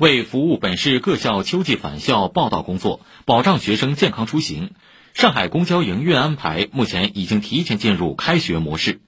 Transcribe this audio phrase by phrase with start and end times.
[0.00, 4.70] 为服务本市各校秋季返校报到工作，保障学生健康出行，
[5.12, 9.02] 上海公交营运安排目前已经提前进入开学模式。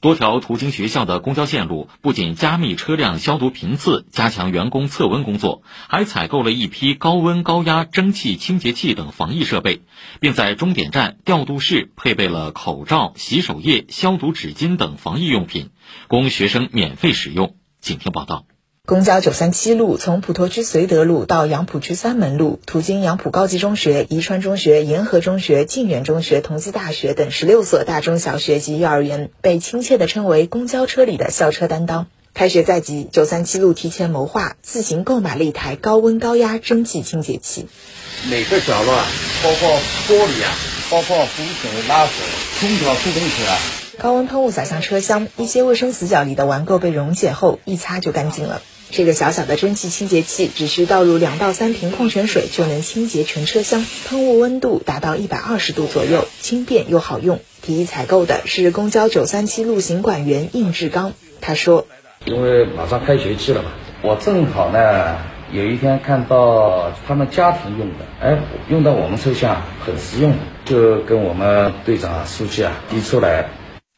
[0.00, 9.82] 多条途经学校的公交线路不仅加密车辆消毒频次，加强员工测温工作，还采购了一批高温高压蒸汽清洁器等防疫设备，
[10.18, 15.68] 并在终点站调度室配备了口罩、洗手液、消毒纸巾等防疫用品，
[16.06, 17.54] 供学生免费使用。
[17.82, 18.46] 请听报道。
[18.88, 32.06] 公交九三七路从普陀区绥德路到杨浦区三门路，途经杨浦高级中学、宜川中学、沿河中学、靖远中学、同济大学等十六所大中小学及幼儿园，被亲切地称为“公交车里的校车担当”。
[32.32, 37.66] 开学在即，九三七路提前谋划，自行购买了一台高温高压蒸汽清洁器。
[38.30, 39.04] 每个角落啊，
[39.44, 39.68] 包括
[40.08, 40.56] 玻璃啊，
[40.90, 42.12] 包括扶手、拉手、
[42.58, 43.58] 空调出风口啊。
[43.98, 48.62] 高温喷雾洒向车厢，一些卫生死角里的顽垢被溶解后，一擦就干净了。
[48.90, 57.40] 这个小小的蒸汽清洁器只需倒入两到三瓶矿泉水就能清洁全车厢，喷雾温度达到一百二十度左右，轻便又好用。
[57.60, 61.12] 提议采购的是公交九三七路行管员应志刚，
[61.42, 61.86] 他说
[62.24, 63.70] ：“因为马上开学季了嘛，
[64.02, 65.18] 我正好呢
[65.52, 68.38] 有一天看到他们家庭用的，哎，
[68.70, 70.34] 用到我们车厢很实用，
[70.64, 73.50] 就跟我们队长、书记啊提出来。”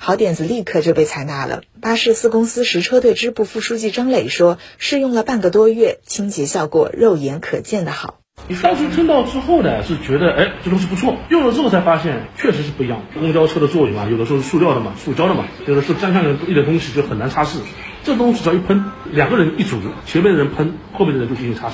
[0.00, 1.62] 好点子立刻就被采纳了。
[1.82, 8.20] 巴士四公司十车队支部副书记张磊说：“试用了半个多月，清洁效果肉眼可见的好。
[8.46, 11.16] 你当时听到之后呢，是觉得哎，这东西不错。
[11.28, 13.02] 用了之后才发现，确实是不一样。
[13.12, 17.58] 公交车的座椅嘛，有的时候是塑料的嘛，塑胶的嘛，有的时候沾上一点东西就很难擦拭。
[18.04, 21.72] 这东西只要一喷，两个人一组，前面的人喷，后面的人就进行擦拭。”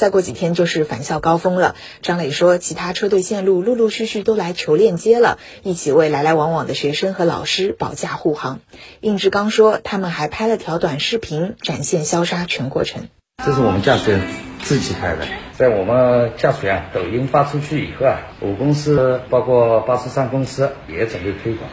[0.00, 8.60] 再过几天就是返校高峰了，张磊说，其他车队线路陆陆续续都来求链接了，一起为来来往往的学生和老师保驾护航。
[9.00, 13.08] 应志刚说，他们还拍了条短视频，展现消杀全过程。
[13.44, 14.22] 这是我们驾驶员
[14.62, 15.26] 自己拍的，
[15.58, 21.68] 在我们驾驶员抖音发出去以后啊，我公司包括八十三公司也准备推广。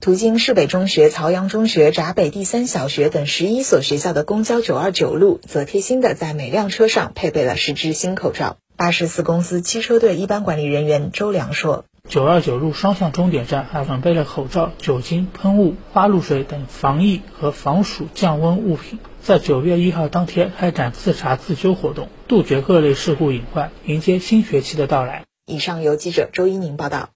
[0.00, 8.56] 途经市北中学、曹杨中学、闸北第三小学等十一所学校的公交九二九路，则贴心的在每辆车上配备了十只新口罩。
[8.78, 27.10] 八十四公司汽车队一班管理人员周良说：“九二九路双向终点站还准备了口罩、酒精、喷雾、花露水等防疫和防暑降温物品，在九月一号当天开展自查自纠活动，杜绝各类事故隐患，迎接新学期的到来。”以上由记者周一宁报道。